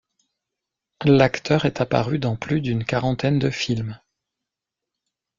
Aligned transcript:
L'acteur 1.05 1.65
est 1.67 1.79
apparu 1.79 2.17
dans 2.17 2.35
plus 2.35 2.59
d'une 2.59 2.83
quarantaine 2.85 3.37
de 3.37 3.51
films. 3.51 3.99